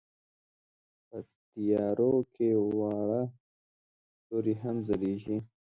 په 1.07 1.17
تیارو 1.51 2.13
کې 2.33 2.47
واړه 2.77 3.21
ستوري 4.19 4.55
هم 4.63 4.75
ځلېږي. 4.87 5.37